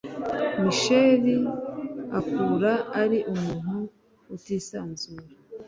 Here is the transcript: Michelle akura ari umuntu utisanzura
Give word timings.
Michelle 0.63 1.35
akura 2.19 2.73
ari 3.01 3.19
umuntu 3.33 3.75
utisanzura 4.35 5.25